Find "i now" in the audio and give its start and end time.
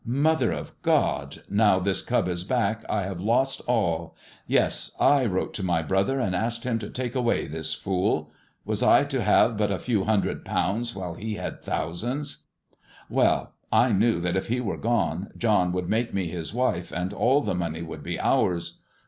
1.37-1.77